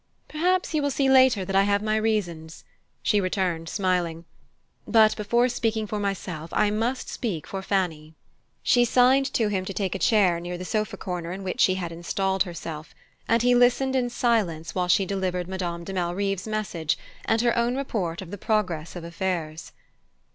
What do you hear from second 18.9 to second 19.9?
of affairs.